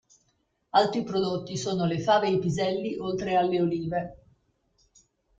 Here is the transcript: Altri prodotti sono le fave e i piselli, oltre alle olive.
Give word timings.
Altri 0.71 1.03
prodotti 1.03 1.55
sono 1.55 1.85
le 1.85 1.99
fave 1.99 2.25
e 2.27 2.31
i 2.33 2.39
piselli, 2.39 2.97
oltre 2.97 3.35
alle 3.35 3.61
olive. 3.61 4.17